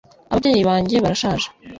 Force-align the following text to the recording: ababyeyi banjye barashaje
ababyeyi 0.29 0.61
banjye 0.69 0.95
barashaje 1.03 1.47